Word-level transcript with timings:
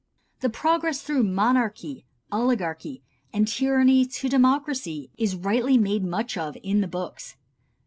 The 0.39 0.49
progress 0.49 1.03
through 1.03 1.21
monarchy, 1.25 2.07
oligarchy 2.31 3.03
and 3.31 3.47
tyranny 3.47 4.03
to 4.03 4.29
democracy 4.29 5.11
is 5.15 5.35
rightly 5.35 5.77
made 5.77 6.03
much 6.03 6.35
of 6.37 6.57
in 6.63 6.81
the 6.81 6.87
books. 6.87 7.35